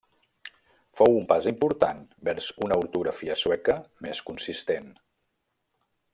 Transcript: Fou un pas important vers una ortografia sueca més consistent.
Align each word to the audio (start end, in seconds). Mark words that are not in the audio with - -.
Fou 0.99 1.17
un 1.17 1.27
pas 1.31 1.47
important 1.51 1.99
vers 2.29 2.47
una 2.69 2.79
ortografia 2.85 3.37
sueca 3.43 3.77
més 4.07 4.23
consistent. 4.31 4.89